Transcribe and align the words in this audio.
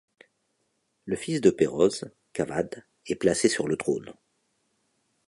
Le 1.05 1.15
fils 1.15 1.41
de 1.41 1.51
Péroz, 1.51 2.05
Kavadh, 2.33 2.83
est 3.05 3.13
placé 3.13 3.49
sur 3.49 3.67
le 3.67 3.77
trône. 3.77 4.11